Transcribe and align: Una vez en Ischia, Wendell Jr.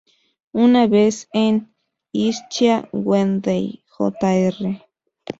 Una 0.53 0.87
vez 0.87 1.29
en 1.31 1.75
Ischia, 2.11 2.89
Wendell 2.91 3.83
Jr. 3.99 4.81